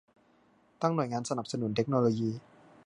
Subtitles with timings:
[0.81, 2.31] ตั้งหน่วยงานสนับสนุนเทคโนโลยี